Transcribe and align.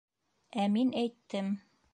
—Ә 0.63 0.65
мин 0.77 0.91
әйттем. 1.05 1.55